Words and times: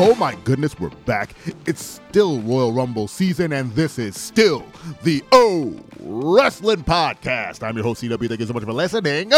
Oh 0.00 0.14
my 0.14 0.36
goodness, 0.44 0.78
we're 0.78 0.90
back. 1.06 1.34
It's 1.66 1.82
still 1.82 2.40
Royal 2.42 2.72
Rumble 2.72 3.08
season, 3.08 3.52
and 3.52 3.72
this 3.72 3.98
is 3.98 4.16
still 4.16 4.64
the 5.02 5.24
O 5.32 5.74
Wrestling 5.98 6.84
Podcast. 6.84 7.66
I'm 7.66 7.74
your 7.74 7.82
host, 7.82 8.04
CW. 8.04 8.28
Thank 8.28 8.38
you 8.38 8.46
so 8.46 8.52
much 8.52 8.62
for 8.62 8.72
listening. 8.72 9.32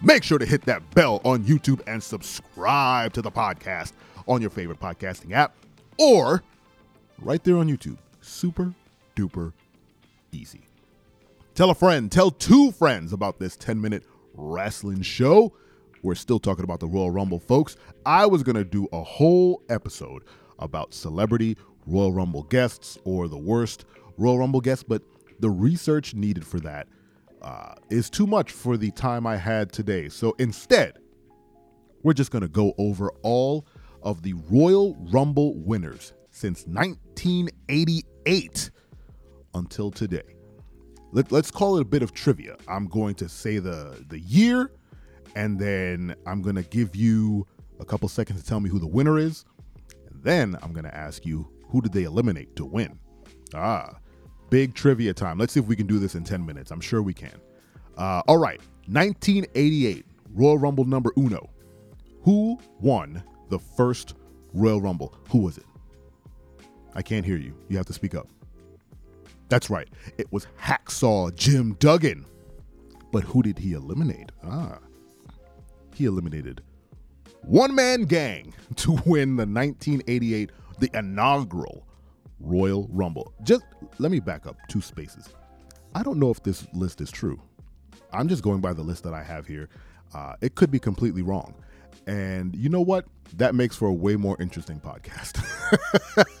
Make 0.00 0.22
sure 0.22 0.38
to 0.38 0.46
hit 0.46 0.62
that 0.66 0.88
bell 0.94 1.20
on 1.24 1.42
YouTube 1.42 1.80
and 1.88 2.00
subscribe 2.00 3.12
to 3.14 3.22
the 3.22 3.32
podcast 3.32 3.90
on 4.28 4.40
your 4.40 4.50
favorite 4.50 4.78
podcasting 4.78 5.32
app 5.32 5.52
or 5.98 6.44
right 7.20 7.42
there 7.42 7.56
on 7.56 7.68
YouTube. 7.68 7.98
Super 8.20 8.72
duper 9.16 9.52
easy. 10.30 10.60
Tell 11.56 11.70
a 11.70 11.74
friend, 11.74 12.12
tell 12.12 12.30
two 12.30 12.70
friends 12.70 13.12
about 13.12 13.40
this 13.40 13.56
10 13.56 13.80
minute 13.80 14.04
wrestling 14.36 15.02
show. 15.02 15.52
We're 16.02 16.14
still 16.14 16.38
talking 16.38 16.64
about 16.64 16.80
the 16.80 16.86
Royal 16.86 17.10
Rumble, 17.10 17.40
folks. 17.40 17.76
I 18.06 18.26
was 18.26 18.42
going 18.42 18.56
to 18.56 18.64
do 18.64 18.88
a 18.92 19.02
whole 19.02 19.62
episode 19.68 20.24
about 20.58 20.94
celebrity 20.94 21.56
Royal 21.86 22.12
Rumble 22.12 22.44
guests 22.44 22.98
or 23.04 23.28
the 23.28 23.38
worst 23.38 23.84
Royal 24.16 24.38
Rumble 24.38 24.60
guests, 24.60 24.84
but 24.86 25.02
the 25.40 25.50
research 25.50 26.14
needed 26.14 26.46
for 26.46 26.60
that 26.60 26.88
uh, 27.42 27.74
is 27.90 28.08
too 28.10 28.26
much 28.26 28.52
for 28.52 28.76
the 28.76 28.90
time 28.90 29.26
I 29.26 29.36
had 29.36 29.72
today. 29.72 30.08
So 30.08 30.34
instead, 30.38 30.98
we're 32.02 32.12
just 32.12 32.30
going 32.30 32.42
to 32.42 32.48
go 32.48 32.74
over 32.78 33.10
all 33.22 33.66
of 34.02 34.22
the 34.22 34.34
Royal 34.50 34.94
Rumble 35.12 35.58
winners 35.58 36.12
since 36.30 36.66
1988 36.66 38.70
until 39.54 39.90
today. 39.90 40.22
Let, 41.10 41.32
us 41.32 41.50
call 41.50 41.78
it 41.78 41.82
a 41.82 41.86
bit 41.86 42.02
of 42.02 42.12
trivia. 42.12 42.56
I'm 42.68 42.86
going 42.86 43.14
to 43.16 43.28
say 43.28 43.58
the 43.58 44.04
the 44.08 44.20
year, 44.20 44.70
and 45.34 45.58
then 45.58 46.14
I'm 46.26 46.42
to 46.56 46.62
give 46.62 46.96
you 46.96 47.46
a 47.80 47.84
couple 47.84 48.08
seconds 48.08 48.40
to 48.40 48.46
tell 48.46 48.60
me 48.60 48.68
who 48.70 48.78
the 48.78 48.86
winner 48.86 49.18
is. 49.18 49.44
And 50.10 50.22
then 50.22 50.58
I'm 50.62 50.72
to 50.84 50.96
ask 50.96 51.24
you 51.24 51.48
who 51.68 51.80
did 51.80 51.92
they 51.92 52.04
eliminate 52.04 52.56
to 52.56 52.64
win. 52.64 52.98
Ah, 53.54 53.98
big 54.50 54.74
trivia 54.74 55.14
time. 55.14 55.38
Let's 55.38 55.52
see 55.52 55.60
if 55.60 55.66
we 55.66 55.76
can 55.76 55.86
do 55.86 55.98
this 55.98 56.14
in 56.14 56.24
10 56.24 56.44
minutes. 56.44 56.70
I'm 56.70 56.80
sure 56.80 57.02
we 57.02 57.14
can. 57.14 57.40
Uh, 57.96 58.22
all 58.28 58.38
right, 58.38 58.60
1988 58.86 60.04
Royal 60.34 60.58
Rumble 60.58 60.84
number 60.84 61.12
uno. 61.16 61.50
Who 62.22 62.58
won 62.80 63.22
the 63.48 63.58
first 63.58 64.14
Royal 64.52 64.80
Rumble? 64.80 65.14
Who 65.30 65.38
was 65.38 65.58
it? 65.58 65.64
I 66.94 67.02
can't 67.02 67.24
hear 67.24 67.36
you. 67.36 67.54
You 67.68 67.76
have 67.76 67.86
to 67.86 67.92
speak 67.92 68.14
up. 68.14 68.28
That's 69.48 69.70
right. 69.70 69.88
It 70.18 70.30
was 70.32 70.46
Hacksaw 70.60 71.34
Jim 71.34 71.74
Duggan. 71.74 72.26
But 73.10 73.24
who 73.24 73.42
did 73.42 73.58
he 73.58 73.72
eliminate? 73.72 74.30
Ah, 74.44 74.78
he 75.98 76.04
eliminated 76.06 76.62
One 77.42 77.74
Man 77.74 78.02
Gang 78.02 78.54
to 78.76 78.92
win 79.04 79.36
the 79.36 79.46
1988, 79.46 80.50
the 80.78 80.90
inaugural 80.94 81.86
Royal 82.40 82.88
Rumble. 82.90 83.32
Just 83.42 83.64
let 83.98 84.12
me 84.12 84.20
back 84.20 84.46
up 84.46 84.56
two 84.68 84.80
spaces. 84.80 85.28
I 85.94 86.02
don't 86.02 86.18
know 86.18 86.30
if 86.30 86.42
this 86.42 86.66
list 86.72 87.00
is 87.00 87.10
true. 87.10 87.40
I'm 88.12 88.28
just 88.28 88.42
going 88.42 88.60
by 88.60 88.72
the 88.72 88.82
list 88.82 89.02
that 89.04 89.12
I 89.12 89.22
have 89.22 89.46
here. 89.46 89.68
Uh, 90.14 90.34
it 90.40 90.54
could 90.54 90.70
be 90.70 90.78
completely 90.78 91.22
wrong. 91.22 91.54
And 92.06 92.54
you 92.56 92.68
know 92.68 92.80
what? 92.80 93.06
That 93.36 93.54
makes 93.54 93.76
for 93.76 93.88
a 93.88 93.92
way 93.92 94.16
more 94.16 94.40
interesting 94.40 94.80
podcast. 94.80 95.42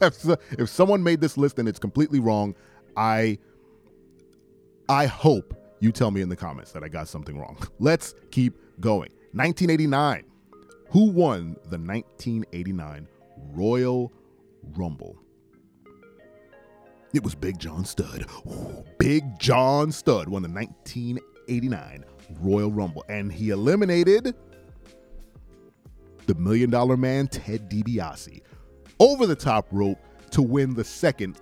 if, 0.00 0.58
if 0.58 0.68
someone 0.70 1.02
made 1.02 1.20
this 1.20 1.36
list 1.36 1.58
and 1.58 1.68
it's 1.68 1.78
completely 1.78 2.20
wrong, 2.20 2.54
I 2.96 3.38
I 4.88 5.06
hope 5.06 5.54
you 5.80 5.92
tell 5.92 6.10
me 6.10 6.22
in 6.22 6.28
the 6.28 6.36
comments 6.36 6.72
that 6.72 6.82
I 6.82 6.88
got 6.88 7.08
something 7.08 7.38
wrong. 7.38 7.58
Let's 7.78 8.14
keep 8.30 8.54
going. 8.80 9.10
1989. 9.32 10.24
Who 10.90 11.10
won 11.10 11.54
the 11.64 11.78
1989 11.78 13.08
Royal 13.52 14.12
Rumble? 14.76 15.18
It 17.14 17.22
was 17.22 17.34
Big 17.34 17.58
John 17.58 17.84
Studd. 17.84 18.26
Ooh, 18.46 18.84
Big 18.98 19.38
John 19.38 19.92
Studd 19.92 20.28
won 20.28 20.42
the 20.42 20.48
1989 20.48 22.04
Royal 22.40 22.70
Rumble, 22.70 23.04
and 23.08 23.32
he 23.32 23.50
eliminated 23.50 24.34
the 26.26 26.34
Million 26.34 26.70
Dollar 26.70 26.96
Man 26.96 27.26
Ted 27.28 27.70
DiBiase 27.70 28.42
over 29.00 29.26
the 29.26 29.36
top 29.36 29.66
rope 29.70 29.98
to 30.30 30.42
win 30.42 30.74
the 30.74 30.84
second 30.84 31.40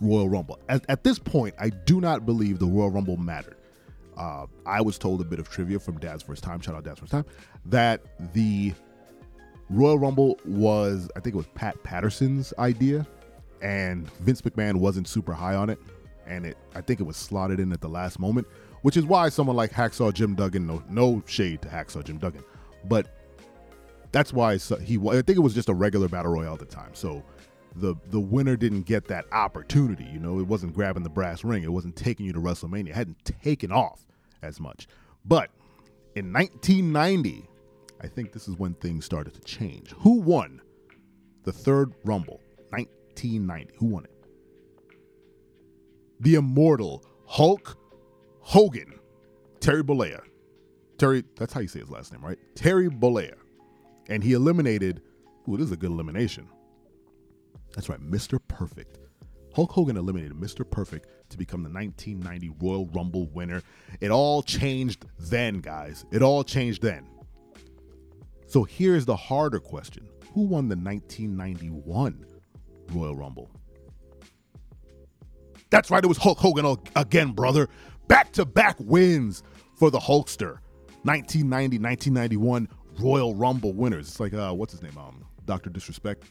Royal 0.00 0.28
Rumble. 0.28 0.58
At, 0.68 0.84
at 0.88 1.04
this 1.04 1.18
point, 1.18 1.54
I 1.58 1.70
do 1.70 2.00
not 2.00 2.26
believe 2.26 2.58
the 2.58 2.66
Royal 2.66 2.90
Rumble 2.90 3.16
mattered. 3.16 3.56
Uh, 4.16 4.46
I 4.66 4.80
was 4.80 4.98
told 4.98 5.20
a 5.20 5.24
bit 5.24 5.38
of 5.38 5.48
trivia 5.48 5.78
from 5.78 5.98
Dad's 5.98 6.22
First 6.22 6.44
Time, 6.44 6.60
shout 6.60 6.74
out 6.74 6.84
Dad's 6.84 7.00
First 7.00 7.12
Time, 7.12 7.24
that 7.66 8.02
the 8.32 8.72
Royal 9.70 9.98
Rumble 9.98 10.38
was, 10.44 11.10
I 11.16 11.20
think 11.20 11.34
it 11.34 11.38
was 11.38 11.46
Pat 11.54 11.82
Patterson's 11.82 12.52
idea, 12.58 13.06
and 13.62 14.10
Vince 14.20 14.42
McMahon 14.42 14.76
wasn't 14.76 15.08
super 15.08 15.32
high 15.32 15.54
on 15.54 15.70
it, 15.70 15.78
and 16.26 16.46
it, 16.46 16.56
I 16.74 16.80
think 16.80 17.00
it 17.00 17.04
was 17.04 17.16
slotted 17.16 17.60
in 17.60 17.72
at 17.72 17.80
the 17.80 17.88
last 17.88 18.18
moment, 18.18 18.46
which 18.82 18.96
is 18.96 19.04
why 19.04 19.28
someone 19.30 19.56
like 19.56 19.72
Hacksaw 19.72 20.12
Jim 20.12 20.34
Duggan, 20.34 20.66
no, 20.66 20.82
no 20.88 21.22
shade 21.26 21.62
to 21.62 21.68
Hacksaw 21.68 22.04
Jim 22.04 22.18
Duggan, 22.18 22.44
but 22.84 23.18
that's 24.12 24.32
why 24.32 24.58
he, 24.58 24.98
I 25.08 25.22
think 25.22 25.30
it 25.30 25.42
was 25.42 25.54
just 25.54 25.68
a 25.68 25.74
regular 25.74 26.08
battle 26.08 26.32
royale 26.32 26.52
at 26.52 26.60
the 26.60 26.66
time, 26.66 26.90
so 26.92 27.24
the 27.76 27.94
the 28.10 28.20
winner 28.20 28.56
didn't 28.56 28.82
get 28.82 29.08
that 29.08 29.26
opportunity. 29.32 30.04
You 30.04 30.18
know, 30.18 30.38
it 30.38 30.46
wasn't 30.46 30.74
grabbing 30.74 31.02
the 31.02 31.10
brass 31.10 31.44
ring. 31.44 31.62
It 31.64 31.72
wasn't 31.72 31.96
taking 31.96 32.26
you 32.26 32.32
to 32.32 32.40
WrestleMania. 32.40 32.90
It 32.90 32.94
hadn't 32.94 33.24
taken 33.24 33.72
off 33.72 34.06
as 34.42 34.60
much. 34.60 34.86
But 35.24 35.50
in 36.14 36.32
1990, 36.32 37.48
I 38.00 38.06
think 38.06 38.32
this 38.32 38.48
is 38.48 38.58
when 38.58 38.74
things 38.74 39.04
started 39.04 39.34
to 39.34 39.40
change. 39.40 39.90
Who 39.98 40.20
won 40.20 40.60
the 41.44 41.52
third 41.52 41.92
Rumble? 42.04 42.40
1990. 42.70 43.74
Who 43.78 43.86
won 43.86 44.04
it? 44.04 44.10
The 46.20 46.36
immortal 46.36 47.04
Hulk 47.26 47.78
Hogan, 48.40 49.00
Terry 49.60 49.82
Bollea. 49.82 50.20
Terry, 50.98 51.24
that's 51.36 51.52
how 51.52 51.60
you 51.60 51.68
say 51.68 51.80
his 51.80 51.90
last 51.90 52.12
name, 52.12 52.24
right? 52.24 52.38
Terry 52.54 52.88
Bollea. 52.88 53.34
And 54.08 54.22
he 54.22 54.34
eliminated, 54.34 55.00
ooh, 55.48 55.56
this 55.56 55.66
is 55.66 55.72
a 55.72 55.76
good 55.76 55.90
elimination. 55.90 56.46
That's 57.74 57.88
right, 57.88 58.00
Mr. 58.00 58.38
Perfect. 58.48 58.98
Hulk 59.54 59.70
Hogan 59.70 59.96
eliminated 59.96 60.32
Mr. 60.32 60.68
Perfect 60.68 61.08
to 61.30 61.38
become 61.38 61.62
the 61.62 61.70
1990 61.70 62.50
Royal 62.60 62.86
Rumble 62.86 63.28
winner. 63.28 63.62
It 64.00 64.10
all 64.10 64.42
changed 64.42 65.06
then, 65.18 65.60
guys. 65.60 66.04
It 66.10 66.22
all 66.22 66.42
changed 66.42 66.82
then. 66.82 67.06
So 68.46 68.64
here's 68.64 69.04
the 69.04 69.16
harder 69.16 69.60
question 69.60 70.08
Who 70.32 70.42
won 70.42 70.68
the 70.68 70.76
1991 70.76 72.24
Royal 72.92 73.16
Rumble? 73.16 73.50
That's 75.70 75.90
right, 75.90 76.04
it 76.04 76.06
was 76.08 76.18
Hulk 76.18 76.38
Hogan 76.38 76.76
again, 76.94 77.32
brother. 77.32 77.68
Back 78.06 78.32
to 78.32 78.44
back 78.44 78.76
wins 78.78 79.42
for 79.76 79.90
the 79.90 79.98
Hulkster. 79.98 80.58
1990, 81.02 81.78
1991 81.78 82.68
Royal 83.00 83.34
Rumble 83.34 83.72
winners. 83.72 84.08
It's 84.08 84.20
like, 84.20 84.34
uh, 84.34 84.52
what's 84.52 84.72
his 84.72 84.82
name? 84.82 84.96
Um, 84.96 85.24
Dr. 85.46 85.70
Disrespect. 85.70 86.24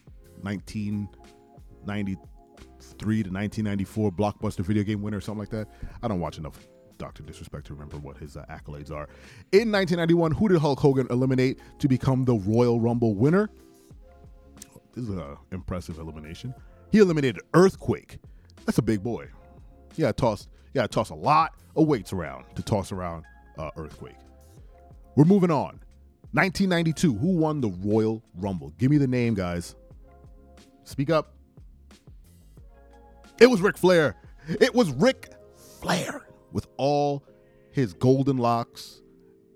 1993 1.85 3.23
to 3.23 3.29
1994 3.29 4.11
blockbuster 4.11 4.65
video 4.65 4.83
game 4.83 5.01
winner 5.01 5.17
or 5.17 5.21
something 5.21 5.39
like 5.39 5.49
that. 5.49 5.67
I 6.01 6.07
don't 6.07 6.19
watch 6.19 6.37
enough 6.37 6.59
Dr. 6.97 7.23
Disrespect 7.23 7.67
to 7.67 7.73
remember 7.73 7.97
what 7.97 8.17
his 8.17 8.37
uh, 8.37 8.45
accolades 8.49 8.91
are. 8.91 9.09
In 9.51 9.71
1991, 9.71 10.31
who 10.31 10.49
did 10.49 10.59
Hulk 10.59 10.79
Hogan 10.79 11.07
eliminate 11.09 11.59
to 11.79 11.87
become 11.87 12.25
the 12.25 12.35
Royal 12.35 12.79
Rumble 12.79 13.15
winner? 13.15 13.49
This 14.93 15.05
is 15.05 15.09
an 15.09 15.37
impressive 15.51 15.97
elimination. 15.97 16.53
He 16.91 16.99
eliminated 16.99 17.41
Earthquake. 17.53 18.19
That's 18.65 18.77
a 18.77 18.83
big 18.83 19.01
boy. 19.01 19.27
Yeah, 19.95 20.11
toss. 20.11 20.47
Yeah, 20.73 20.87
toss 20.87 21.09
a 21.09 21.15
lot 21.15 21.55
of 21.75 21.87
weights 21.87 22.13
around 22.13 22.45
to 22.55 22.61
toss 22.61 22.91
around 22.91 23.25
uh, 23.57 23.71
Earthquake. 23.75 24.15
We're 25.15 25.25
moving 25.25 25.51
on. 25.51 25.79
1992. 26.31 27.15
Who 27.15 27.37
won 27.37 27.61
the 27.61 27.69
Royal 27.69 28.23
Rumble? 28.35 28.73
Give 28.77 28.89
me 28.89 28.97
the 28.97 29.07
name, 29.07 29.33
guys. 29.33 29.75
Speak 30.83 31.09
up. 31.09 31.35
It 33.43 33.49
was 33.49 33.59
Ric 33.59 33.77
Flair. 33.77 34.15
It 34.47 34.73
was 34.73 34.89
Ric 34.91 35.29
Flair 35.81 36.25
with 36.53 36.65
all 36.77 37.25
his 37.71 37.93
golden 37.93 38.37
locks 38.37 39.01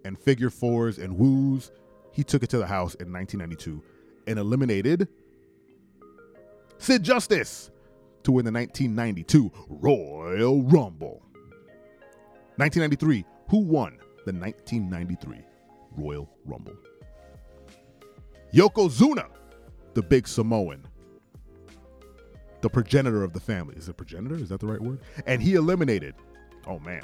and 0.03 0.19
figure 0.19 0.49
fours 0.49 0.97
and 0.97 1.17
woos. 1.17 1.71
He 2.11 2.21
took 2.21 2.43
it 2.43 2.49
to 2.49 2.57
the 2.57 2.67
house 2.67 2.95
in 2.95 3.13
1992 3.13 3.81
and 4.27 4.39
eliminated 4.39 5.07
Sid 6.79 7.01
Justice 7.01 7.71
to 8.23 8.33
win 8.33 8.43
the 8.43 8.51
1992 8.51 9.49
Royal 9.69 10.63
Rumble. 10.63 11.23
1993, 12.57 13.23
who 13.47 13.59
won 13.59 13.99
the 14.25 14.33
1993 14.33 15.37
Royal 15.95 16.29
Rumble? 16.43 16.75
Yokozuna, 18.53 19.27
the 19.93 20.03
big 20.03 20.27
Samoan, 20.27 20.85
the 22.67 22.73
progenitor 22.73 23.23
of 23.23 23.31
the 23.31 23.39
family. 23.39 23.73
Is 23.77 23.87
it 23.87 23.95
progenitor? 23.95 24.35
Is 24.35 24.49
that 24.49 24.59
the 24.59 24.67
right 24.67 24.81
word? 24.81 24.99
And 25.25 25.41
he 25.41 25.53
eliminated, 25.53 26.15
oh 26.67 26.79
man, 26.79 27.03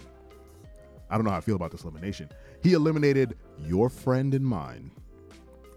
I 1.10 1.16
don't 1.16 1.24
know 1.24 1.32
how 1.32 1.38
I 1.38 1.42
feel 1.42 1.56
about 1.56 1.72
this 1.72 1.84
elimination. 1.84 2.28
He 2.62 2.74
eliminated 2.74 3.38
your 3.58 3.88
friend 3.88 4.34
and 4.34 4.46
mine, 4.46 4.92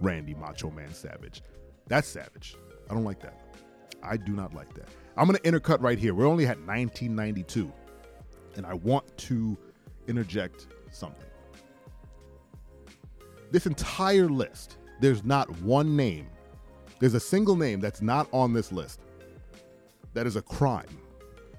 Randy 0.00 0.34
Macho 0.34 0.72
Man 0.72 0.92
Savage. 0.92 1.42
That's 1.86 2.08
savage. 2.08 2.56
I 2.90 2.94
don't 2.94 3.04
like 3.04 3.20
that. 3.20 3.38
I 4.02 4.16
do 4.16 4.32
not 4.32 4.54
like 4.54 4.74
that. 4.74 4.88
I'm 5.16 5.28
going 5.28 5.38
to 5.38 5.48
intercut 5.48 5.80
right 5.80 6.00
here. 6.00 6.14
We're 6.14 6.26
only 6.26 6.46
at 6.46 6.58
1992, 6.66 7.72
and 8.56 8.66
I 8.66 8.74
want 8.74 9.16
to 9.18 9.56
interject 10.08 10.66
something. 10.90 11.28
This 13.52 13.66
entire 13.66 14.28
list, 14.28 14.78
there's 15.00 15.22
not 15.22 15.48
one 15.60 15.94
name, 15.94 16.26
there's 16.98 17.14
a 17.14 17.20
single 17.20 17.54
name 17.54 17.78
that's 17.78 18.02
not 18.02 18.26
on 18.32 18.52
this 18.52 18.72
list. 18.72 19.02
That 20.16 20.26
is 20.26 20.36
a 20.36 20.40
crime 20.40 20.98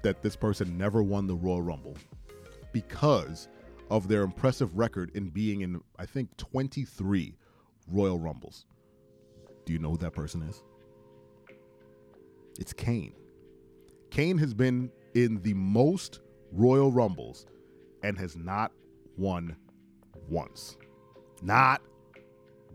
that 0.02 0.20
this 0.20 0.34
person 0.34 0.76
never 0.76 1.00
won 1.00 1.28
the 1.28 1.36
Royal 1.36 1.62
Rumble 1.62 1.96
because 2.72 3.46
of 3.88 4.08
their 4.08 4.22
impressive 4.22 4.76
record 4.76 5.12
in 5.14 5.28
being 5.28 5.60
in, 5.60 5.80
I 5.96 6.06
think, 6.06 6.36
23 6.38 7.36
Royal 7.86 8.18
Rumbles. 8.18 8.66
Do 9.64 9.72
you 9.72 9.78
know 9.78 9.90
who 9.90 9.96
that 9.98 10.12
person 10.12 10.42
is? 10.42 10.64
It's 12.58 12.72
Kane. 12.72 13.12
Kane 14.10 14.38
has 14.38 14.54
been 14.54 14.90
in 15.14 15.40
the 15.42 15.54
most 15.54 16.18
Royal 16.50 16.90
Rumbles 16.90 17.46
and 18.02 18.18
has 18.18 18.36
not 18.36 18.72
won 19.16 19.54
once. 20.28 20.76
Not 21.42 21.80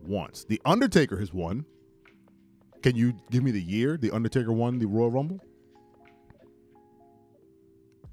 once. 0.01 0.45
The 0.45 0.61
Undertaker 0.63 1.17
has 1.17 1.33
won. 1.33 1.65
Can 2.81 2.95
you 2.95 3.15
give 3.31 3.43
me 3.43 3.51
the 3.51 3.61
year 3.61 3.97
The 3.97 4.11
Undertaker 4.11 4.53
won 4.53 4.79
the 4.79 4.87
Royal 4.87 5.11
Rumble? 5.11 5.41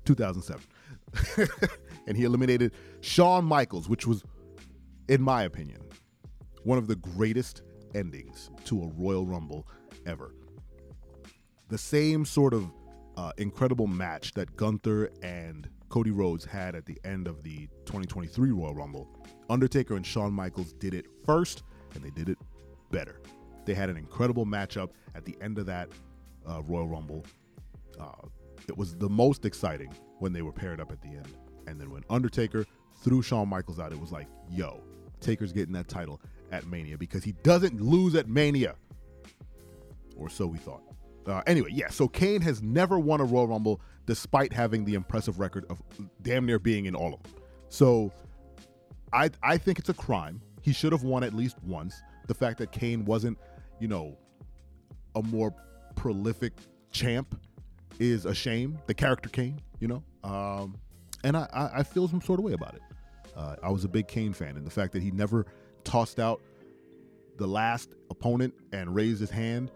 2007. 0.05 0.63
and 2.07 2.17
he 2.17 2.25
eliminated 2.25 2.73
Shawn 3.01 3.45
Michaels, 3.45 3.89
which 3.89 4.07
was, 4.07 4.23
in 5.09 5.21
my 5.23 5.43
opinion, 5.43 5.81
one 6.65 6.79
of 6.79 6.87
the 6.87 6.97
greatest 6.97 7.63
endings 7.95 8.51
to 8.65 8.83
a 8.83 8.87
Royal 8.97 9.27
Rumble 9.27 9.67
ever. 10.07 10.35
The 11.69 11.79
same 11.79 12.25
sort 12.25 12.55
of 12.55 12.71
uh, 13.17 13.33
incredible 13.39 13.87
match 13.87 14.33
that 14.35 14.57
Gunther 14.57 15.11
and 15.23 15.69
Cody 15.89 16.11
Rhodes 16.11 16.45
had 16.45 16.75
at 16.75 16.87
the 16.87 16.99
end 17.05 17.27
of 17.27 17.43
the 17.43 17.67
2023 17.85 18.51
Royal 18.53 18.75
Rumble. 18.75 19.09
Undertaker 19.49 19.97
and 19.97 20.07
Shawn 20.07 20.33
Michaels 20.33 20.73
did 20.75 20.95
it 20.95 21.07
first, 21.27 21.65
and 21.95 22.03
they 22.03 22.11
did 22.11 22.29
it 22.29 22.39
better. 22.91 23.21
They 23.65 23.75
had 23.75 23.91
an 23.91 23.97
incredible 23.97 24.47
matchup 24.47 24.91
at 25.15 25.25
the 25.25 25.37
end 25.41 25.59
of 25.59 25.67
that 25.67 25.89
uh, 26.49 26.63
Royal 26.63 26.89
Rumble. 26.89 27.25
Uh, 27.99 28.29
it 28.69 28.77
was 28.77 28.95
the 28.95 29.09
most 29.09 29.45
exciting 29.45 29.93
when 30.19 30.33
they 30.33 30.43
were 30.43 30.53
paired 30.53 30.81
up 30.81 30.93
at 30.93 31.01
the 31.03 31.09
end. 31.09 31.29
And 31.67 31.81
then 31.81 31.91
when 31.91 32.05
Undertaker 32.11 32.65
threw 33.03 33.23
Shawn 33.23 33.49
Michaels 33.49 33.79
out, 33.79 33.93
it 33.93 34.01
was 34.01 34.13
like, 34.13 34.27
yo, 34.51 34.83
Taker's 35.21 35.53
getting 35.53 35.73
that 35.75 35.89
title 35.89 36.21
at 36.53 36.67
Mania 36.67 36.99
because 36.99 37.25
he 37.25 37.33
doesn't 37.43 37.81
lose 37.81 38.15
at 38.15 38.29
Mania. 38.29 38.75
Or 40.17 40.29
so 40.29 40.47
we 40.47 40.59
thought. 40.59 40.83
Uh, 41.27 41.43
anyway, 41.47 41.71
yeah, 41.73 41.89
so 41.89 42.09
Kane 42.09 42.41
has 42.41 42.63
never 42.63 42.99
won 42.99 43.21
a 43.21 43.25
Royal 43.25 43.47
Rumble 43.47 43.81
despite 44.07 44.53
having 44.53 44.85
the 44.85 44.95
impressive 44.95 45.39
record 45.39 45.65
of 45.71 45.81
damn 46.23 46.47
near 46.47 46.59
being 46.59 46.87
in 46.87 46.95
all 46.95 47.15
of 47.15 47.23
them. 47.23 47.33
So 47.69 48.11
I 49.13 49.31
I 49.43 49.57
think 49.57 49.79
it's 49.79 49.89
a 49.89 49.95
crime. 49.95 50.41
He 50.63 50.73
should 50.73 50.93
have 50.93 51.05
won 51.05 51.23
at 51.23 51.35
least 51.35 51.57
once. 51.63 52.03
The 52.27 52.35
fact 52.35 52.59
that 52.59 52.73
Kane 52.73 53.05
wasn't, 53.05 53.39
you 53.79 53.89
know, 53.89 54.17
a 55.15 55.23
more 55.23 55.55
prolific 55.95 56.53
champ 56.91 57.39
is 58.01 58.25
a 58.25 58.35
shame. 58.35 58.79
The 58.87 58.95
character 58.95 59.29
Kane, 59.29 59.61
you 59.79 59.87
know, 59.87 60.03
um, 60.25 60.77
and 61.23 61.37
I, 61.37 61.49
I, 61.53 61.79
I 61.81 61.83
feel 61.85 62.09
some 62.09 62.21
sort 62.21 62.41
of 62.41 62.45
way 62.45 62.55
about 62.55 62.75
it. 62.75 62.83
Uh, 63.37 63.57
I 63.63 63.71
was 63.71 63.85
a 63.85 63.89
big 63.89 64.09
Kane 64.09 64.33
fan, 64.33 64.57
and 64.57 64.67
the 64.67 64.71
fact 64.71 64.93
that 64.95 65.03
he 65.03 65.11
never 65.13 65.47
tossed 65.85 66.19
out 66.19 66.41
the 67.37 67.47
last 67.47 67.95
opponent 68.11 68.55
and 68.73 68.95
raised 68.95 69.21
his 69.21 69.31
hand 69.31 69.71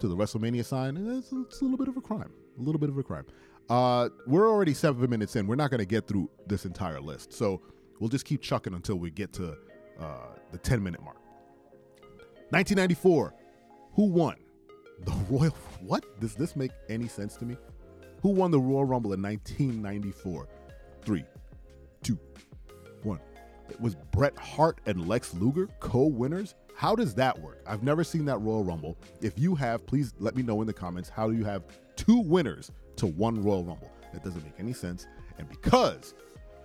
to 0.00 0.08
the 0.08 0.16
WrestleMania 0.16 0.64
sign, 0.64 0.96
it's, 0.96 1.32
it's 1.32 1.60
a 1.60 1.64
little 1.64 1.78
bit 1.78 1.88
of 1.88 1.96
a 1.96 2.00
crime. 2.00 2.32
A 2.58 2.62
little 2.62 2.78
bit 2.78 2.90
of 2.90 2.98
a 2.98 3.02
crime. 3.02 3.24
Uh, 3.70 4.08
we're 4.26 4.48
already 4.48 4.74
seven 4.74 5.08
minutes 5.08 5.36
in. 5.36 5.46
We're 5.46 5.56
not 5.56 5.70
going 5.70 5.80
to 5.80 5.86
get 5.86 6.06
through 6.06 6.30
this 6.46 6.64
entire 6.64 7.00
list, 7.00 7.32
so 7.32 7.60
we'll 8.00 8.10
just 8.10 8.24
keep 8.24 8.42
chucking 8.42 8.74
until 8.74 8.96
we 8.96 9.10
get 9.10 9.32
to 9.34 9.56
uh, 10.00 10.26
the 10.52 10.58
10 10.58 10.82
minute 10.82 11.02
mark. 11.02 11.18
1994. 12.50 13.34
Who 13.94 14.04
won? 14.04 14.36
The 15.04 15.12
Royal. 15.28 15.54
What? 15.80 16.20
Does 16.20 16.34
this 16.34 16.56
make 16.56 16.72
any 16.88 17.08
sense 17.08 17.36
to 17.36 17.44
me? 17.44 17.56
Who 18.22 18.30
won 18.30 18.50
the 18.50 18.60
Royal 18.60 18.84
Rumble 18.84 19.12
in 19.12 19.22
1994? 19.22 20.48
Three, 21.02 21.24
two, 22.02 22.18
one. 23.02 23.20
It 23.70 23.80
was 23.80 23.94
Bret 24.12 24.36
Hart 24.36 24.80
and 24.86 25.06
Lex 25.06 25.34
Luger 25.34 25.68
co 25.80 26.04
winners. 26.04 26.54
How 26.74 26.94
does 26.94 27.14
that 27.14 27.38
work? 27.40 27.60
I've 27.66 27.82
never 27.82 28.04
seen 28.04 28.24
that 28.26 28.38
Royal 28.38 28.64
Rumble. 28.64 28.96
If 29.20 29.38
you 29.38 29.54
have, 29.56 29.86
please 29.86 30.14
let 30.18 30.36
me 30.36 30.42
know 30.42 30.60
in 30.60 30.66
the 30.66 30.72
comments 30.72 31.08
how 31.08 31.28
do 31.28 31.36
you 31.36 31.44
have 31.44 31.64
two 31.96 32.18
winners 32.18 32.70
to 32.96 33.06
one 33.06 33.42
Royal 33.42 33.64
Rumble? 33.64 33.90
That 34.12 34.24
doesn't 34.24 34.42
make 34.42 34.54
any 34.58 34.72
sense. 34.72 35.06
And 35.38 35.48
because 35.48 36.14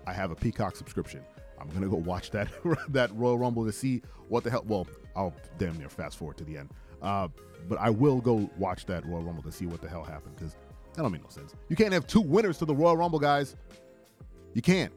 I 0.07 0.13
have 0.13 0.31
a 0.31 0.35
Peacock 0.35 0.75
subscription, 0.75 1.21
I'm 1.59 1.69
gonna 1.69 1.88
go 1.88 1.97
watch 1.97 2.31
that 2.31 2.47
that 2.89 3.13
Royal 3.15 3.38
Rumble 3.38 3.65
to 3.65 3.71
see 3.71 4.01
what 4.27 4.44
the 4.44 4.49
hell. 4.49 4.63
Well, 4.65 4.88
I'll 5.15 5.33
damn 5.57 5.77
near 5.77 5.89
fast 5.89 6.17
forward 6.17 6.38
to 6.38 6.44
the 6.44 6.57
end. 6.57 6.69
Uh, 7.01 7.27
but 7.67 7.77
I 7.79 7.89
will 7.89 8.19
go 8.21 8.49
watch 8.57 8.85
that 8.88 9.06
Royal 9.06 9.23
Rumble 9.23 9.44
to 9.44 9.51
see 9.51 9.65
what 9.65 9.81
the 9.81 9.89
hell 9.89 10.03
happened 10.03 10.35
because 10.35 10.56
that 10.95 11.01
don't 11.01 11.12
make 11.12 11.24
no 11.24 11.30
sense. 11.30 11.56
You 11.69 11.75
can't 11.75 11.94
have 11.94 12.07
two 12.07 12.22
winners 12.22 12.57
to 12.60 12.66
the 12.66 12.75
Royal 12.75 12.98
Rumble, 12.98 13.19
guys. 13.19 13.56
You 14.54 14.62
can't. 14.62 14.92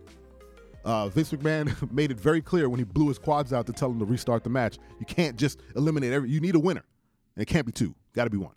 Uh, 0.84 1.08
Vince 1.08 1.32
McMahon 1.32 1.90
made 1.92 2.10
it 2.10 2.20
very 2.20 2.40
clear 2.40 2.68
when 2.68 2.78
he 2.78 2.84
blew 2.84 3.08
his 3.08 3.18
quads 3.18 3.52
out 3.52 3.66
to 3.66 3.72
tell 3.72 3.90
him 3.90 3.98
to 3.98 4.04
restart 4.04 4.44
the 4.44 4.50
match. 4.50 4.78
You 5.00 5.06
can't 5.06 5.36
just 5.36 5.60
eliminate 5.74 6.12
every. 6.12 6.30
You 6.30 6.40
need 6.40 6.54
a 6.54 6.60
winner. 6.60 6.84
And 7.34 7.42
it 7.42 7.46
can't 7.46 7.66
be 7.66 7.72
two. 7.72 7.94
Got 8.14 8.24
to 8.24 8.30
be 8.30 8.36
one. 8.36 8.54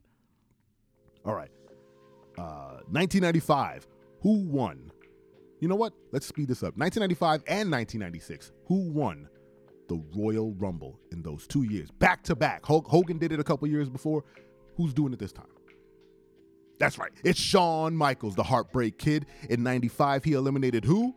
All 1.25 1.33
right. 1.33 1.49
Uh, 2.37 2.81
1995. 2.91 3.87
Who 4.21 4.43
won? 4.45 4.91
You 5.59 5.67
know 5.67 5.75
what? 5.75 5.93
Let's 6.11 6.25
speed 6.25 6.47
this 6.49 6.61
up. 6.63 6.77
1995 6.77 7.43
and 7.47 7.71
1996. 7.71 8.51
Who 8.67 8.91
won 8.91 9.27
the 9.87 10.01
Royal 10.15 10.53
Rumble 10.53 10.99
in 11.11 11.21
those 11.21 11.47
two 11.47 11.63
years, 11.63 11.89
back 11.91 12.23
to 12.23 12.35
back? 12.35 12.65
Hulk 12.65 12.87
Hogan 12.87 13.17
did 13.17 13.31
it 13.31 13.39
a 13.39 13.43
couple 13.43 13.67
years 13.67 13.89
before. 13.89 14.23
Who's 14.77 14.93
doing 14.93 15.13
it 15.13 15.19
this 15.19 15.33
time? 15.33 15.47
That's 16.79 16.97
right. 16.97 17.11
It's 17.23 17.39
Shawn 17.39 17.95
Michaels, 17.95 18.35
the 18.35 18.43
Heartbreak 18.43 18.97
Kid. 18.97 19.25
In 19.49 19.63
95, 19.63 20.23
he 20.23 20.33
eliminated 20.33 20.85
who? 20.85 21.13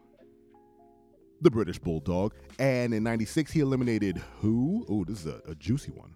The 1.40 1.50
British 1.50 1.78
Bulldog. 1.78 2.34
And 2.58 2.92
in 2.92 3.02
96, 3.04 3.50
he 3.52 3.60
eliminated 3.60 4.20
who? 4.40 4.84
Oh, 4.88 5.04
this 5.04 5.20
is 5.20 5.26
a, 5.26 5.40
a 5.48 5.54
juicy 5.54 5.92
one. 5.92 6.14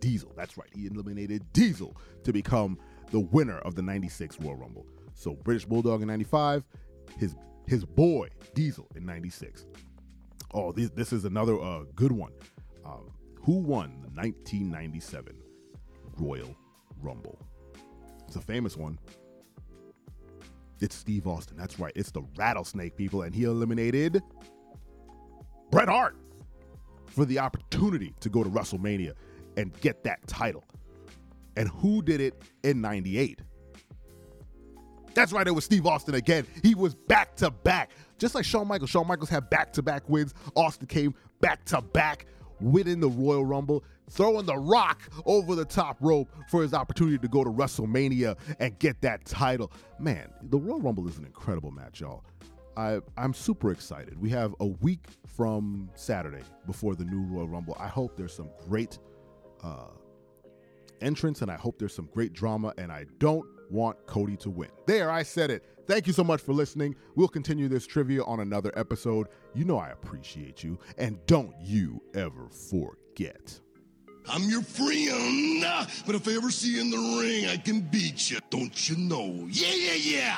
Diesel. 0.00 0.32
That's 0.36 0.56
right. 0.56 0.68
He 0.74 0.86
eliminated 0.86 1.50
Diesel 1.52 1.96
to 2.24 2.32
become 2.32 2.78
the 3.10 3.20
winner 3.20 3.58
of 3.58 3.74
the 3.74 3.82
96 3.82 4.38
Royal 4.40 4.56
Rumble. 4.56 4.86
So 5.14 5.34
British 5.34 5.64
Bulldog 5.64 6.02
in 6.02 6.08
95, 6.08 6.64
his 7.18 7.36
his 7.66 7.84
boy 7.84 8.28
Diesel 8.54 8.86
in 8.96 9.06
96. 9.06 9.66
Oh, 10.52 10.72
this, 10.72 10.90
this 10.90 11.12
is 11.12 11.24
another 11.24 11.60
uh, 11.60 11.84
good 11.94 12.12
one. 12.12 12.32
Um, 12.84 13.10
who 13.42 13.58
won 13.58 14.00
the 14.02 14.10
1997 14.20 15.36
Royal 16.18 16.56
Rumble? 17.00 17.38
It's 18.30 18.36
a 18.36 18.40
famous 18.40 18.76
one. 18.76 18.96
It's 20.78 20.94
Steve 20.94 21.26
Austin. 21.26 21.56
That's 21.56 21.80
right. 21.80 21.92
It's 21.96 22.12
the 22.12 22.22
rattlesnake, 22.36 22.96
people. 22.96 23.22
And 23.22 23.34
he 23.34 23.42
eliminated 23.42 24.22
Bret 25.72 25.88
Hart 25.88 26.14
for 27.06 27.24
the 27.24 27.40
opportunity 27.40 28.14
to 28.20 28.28
go 28.28 28.44
to 28.44 28.48
WrestleMania 28.48 29.14
and 29.56 29.72
get 29.80 30.04
that 30.04 30.24
title. 30.28 30.62
And 31.56 31.68
who 31.70 32.02
did 32.02 32.20
it 32.20 32.40
in 32.62 32.80
98? 32.80 33.40
That's 35.12 35.32
right, 35.32 35.48
it 35.48 35.50
was 35.50 35.64
Steve 35.64 35.84
Austin 35.84 36.14
again. 36.14 36.46
He 36.62 36.76
was 36.76 36.94
back 36.94 37.34
to 37.38 37.50
back. 37.50 37.90
Just 38.16 38.36
like 38.36 38.44
Shawn 38.44 38.68
Michaels. 38.68 38.90
Shawn 38.90 39.08
Michaels 39.08 39.28
had 39.28 39.50
back 39.50 39.72
to 39.72 39.82
back 39.82 40.08
wins. 40.08 40.34
Austin 40.54 40.86
came 40.86 41.16
back 41.40 41.64
to 41.64 41.80
back, 41.80 42.26
winning 42.60 43.00
the 43.00 43.08
Royal 43.08 43.44
Rumble 43.44 43.84
throwing 44.10 44.44
the 44.46 44.56
rock 44.56 45.02
over 45.24 45.54
the 45.54 45.64
top 45.64 45.96
rope 46.00 46.28
for 46.48 46.62
his 46.62 46.74
opportunity 46.74 47.18
to 47.18 47.28
go 47.28 47.44
to 47.44 47.50
WrestleMania 47.50 48.36
and 48.58 48.78
get 48.78 49.00
that 49.02 49.24
title. 49.24 49.72
Man, 49.98 50.30
the 50.42 50.58
Royal 50.58 50.80
Rumble 50.80 51.08
is 51.08 51.16
an 51.16 51.24
incredible 51.24 51.70
match, 51.70 52.00
y'all. 52.00 52.24
I, 52.76 53.00
I'm 53.16 53.34
super 53.34 53.72
excited. 53.72 54.20
We 54.20 54.30
have 54.30 54.54
a 54.60 54.66
week 54.66 55.06
from 55.26 55.90
Saturday 55.94 56.42
before 56.66 56.94
the 56.94 57.04
new 57.04 57.22
Royal 57.22 57.48
Rumble. 57.48 57.76
I 57.78 57.88
hope 57.88 58.16
there's 58.16 58.34
some 58.34 58.50
great 58.68 58.98
uh, 59.62 59.88
entrance 61.00 61.42
and 61.42 61.50
I 61.50 61.56
hope 61.56 61.78
there's 61.78 61.94
some 61.94 62.08
great 62.12 62.32
drama. 62.32 62.72
And 62.78 62.90
I 62.90 63.06
don't 63.18 63.46
want 63.70 64.06
Cody 64.06 64.36
to 64.38 64.50
win. 64.50 64.70
There, 64.86 65.10
I 65.10 65.22
said 65.22 65.50
it. 65.50 65.64
Thank 65.86 66.06
you 66.06 66.12
so 66.12 66.22
much 66.22 66.40
for 66.40 66.52
listening. 66.52 66.94
We'll 67.16 67.28
continue 67.28 67.68
this 67.68 67.86
trivia 67.86 68.22
on 68.24 68.40
another 68.40 68.72
episode. 68.76 69.28
You 69.54 69.64
know 69.64 69.78
I 69.78 69.88
appreciate 69.90 70.62
you. 70.62 70.78
And 70.98 71.18
don't 71.26 71.54
you 71.60 72.02
ever 72.14 72.48
forget. 72.48 73.60
I'm 74.28 74.48
your 74.48 74.62
friend, 74.62 75.64
but 76.06 76.14
if 76.14 76.28
I 76.28 76.32
ever 76.32 76.50
see 76.50 76.74
you 76.74 76.80
in 76.82 76.90
the 76.90 77.20
ring, 77.20 77.46
I 77.46 77.56
can 77.56 77.80
beat 77.80 78.30
you. 78.30 78.38
Don't 78.50 78.88
you 78.88 78.96
know? 78.96 79.48
Yeah, 79.50 79.74
yeah, 79.74 79.94
yeah. 79.94 80.36